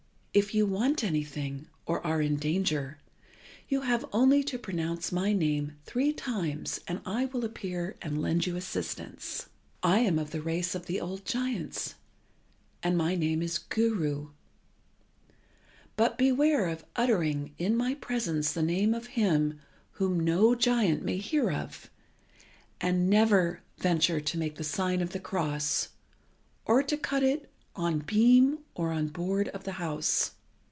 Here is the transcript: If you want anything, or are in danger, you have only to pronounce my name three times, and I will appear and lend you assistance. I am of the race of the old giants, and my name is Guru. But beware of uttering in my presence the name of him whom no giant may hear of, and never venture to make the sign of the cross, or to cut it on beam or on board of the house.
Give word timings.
If 0.33 0.53
you 0.55 0.65
want 0.65 1.03
anything, 1.03 1.67
or 1.85 1.99
are 2.07 2.21
in 2.21 2.37
danger, 2.37 2.99
you 3.67 3.81
have 3.81 4.05
only 4.13 4.43
to 4.45 4.57
pronounce 4.57 5.11
my 5.11 5.33
name 5.33 5.73
three 5.85 6.13
times, 6.13 6.79
and 6.87 7.01
I 7.05 7.25
will 7.25 7.43
appear 7.43 7.97
and 8.01 8.21
lend 8.21 8.45
you 8.47 8.55
assistance. 8.55 9.49
I 9.83 9.99
am 9.99 10.17
of 10.17 10.31
the 10.31 10.41
race 10.41 10.73
of 10.73 10.85
the 10.85 11.01
old 11.01 11.25
giants, 11.25 11.95
and 12.81 12.97
my 12.97 13.13
name 13.15 13.41
is 13.41 13.57
Guru. 13.57 14.29
But 15.97 16.17
beware 16.17 16.69
of 16.69 16.85
uttering 16.95 17.53
in 17.57 17.75
my 17.75 17.95
presence 17.95 18.53
the 18.53 18.63
name 18.63 18.93
of 18.93 19.07
him 19.19 19.59
whom 19.99 20.17
no 20.17 20.55
giant 20.55 21.03
may 21.03 21.17
hear 21.17 21.51
of, 21.51 21.89
and 22.79 23.09
never 23.09 23.59
venture 23.79 24.21
to 24.21 24.37
make 24.37 24.55
the 24.55 24.63
sign 24.63 25.01
of 25.01 25.09
the 25.11 25.19
cross, 25.19 25.89
or 26.63 26.81
to 26.83 26.95
cut 26.95 27.21
it 27.21 27.49
on 27.73 27.99
beam 27.99 28.59
or 28.75 28.91
on 28.91 29.07
board 29.07 29.47
of 29.47 29.63
the 29.63 29.71
house. 29.71 30.31